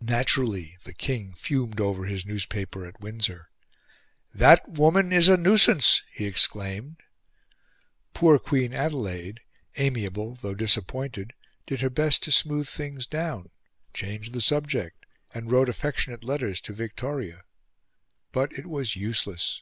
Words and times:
Naturally 0.00 0.78
the 0.84 0.94
King 0.94 1.34
fumed 1.34 1.80
over 1.82 2.06
his 2.06 2.24
newspaper 2.24 2.86
at 2.86 2.98
Windsor. 2.98 3.50
"That 4.32 4.66
woman 4.66 5.12
is 5.12 5.28
a 5.28 5.36
nuisance!" 5.36 6.02
he 6.10 6.24
exclaimed. 6.24 7.02
Poor 8.14 8.38
Queen 8.38 8.72
Adelaide, 8.72 9.40
amiable 9.76 10.36
though 10.36 10.54
disappointed, 10.54 11.34
did 11.66 11.82
her 11.82 11.90
best 11.90 12.22
to 12.22 12.32
smooth 12.32 12.68
things 12.68 13.06
down, 13.06 13.50
changed 13.92 14.32
the 14.32 14.40
subject, 14.40 15.04
and 15.34 15.50
wrote 15.52 15.68
affectionate 15.68 16.24
letters 16.24 16.62
to 16.62 16.72
Victoria; 16.72 17.42
but 18.32 18.54
it 18.54 18.66
was 18.66 18.96
useless. 18.96 19.60